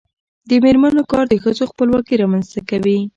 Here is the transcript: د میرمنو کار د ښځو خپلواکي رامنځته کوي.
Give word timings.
د 0.49 0.51
میرمنو 0.63 1.03
کار 1.11 1.25
د 1.29 1.33
ښځو 1.43 1.63
خپلواکي 1.71 2.13
رامنځته 2.21 2.59
کوي. 2.69 2.99